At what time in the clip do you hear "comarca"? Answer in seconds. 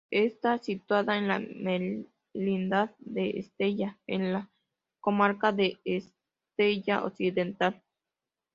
4.99-5.51